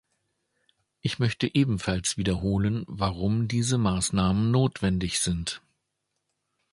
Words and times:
Ich 1.01 1.19
möchte 1.19 1.53
ebenfalls 1.53 2.17
wiederholen, 2.17 2.85
warum 2.87 3.47
diese 3.47 3.77
Maßnahmen 3.77 4.49
notwendig 4.49 5.19
sind. 5.19 5.61